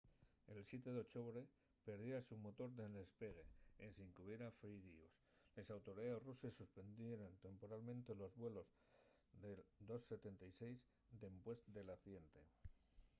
[0.53, 1.41] el siete d’ochobre
[1.87, 3.43] perdiérase un motor nel despegue
[3.87, 5.13] ensin qu’hubiera firíos.
[5.57, 8.67] les autoridaes ruses suspendieran temporalmente los vuelos
[9.43, 10.61] del ii-76
[11.23, 12.41] dempués del accidente